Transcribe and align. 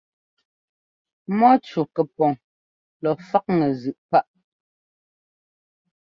Mɔ́cú 1.37 1.81
kɛpɔŋ 1.95 2.33
lɔ 3.01 3.11
faꞌŋɛ 3.27 3.67
zʉꞌ 3.81 4.01
páꞌ. 4.09 4.27